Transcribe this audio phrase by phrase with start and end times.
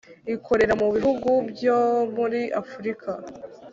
[0.35, 1.77] ikorera mu bihugu byo
[2.15, 3.09] muri afurika,